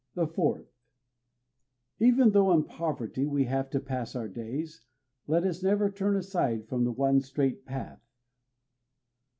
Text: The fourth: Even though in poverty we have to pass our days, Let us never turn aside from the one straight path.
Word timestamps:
The 0.15 0.25
fourth: 0.25 0.65
Even 1.99 2.31
though 2.31 2.51
in 2.53 2.63
poverty 2.63 3.23
we 3.27 3.43
have 3.43 3.69
to 3.69 3.79
pass 3.79 4.15
our 4.15 4.27
days, 4.27 4.81
Let 5.27 5.43
us 5.43 5.61
never 5.61 5.91
turn 5.91 6.15
aside 6.17 6.67
from 6.67 6.85
the 6.85 6.91
one 6.91 7.21
straight 7.21 7.67
path. 7.67 8.01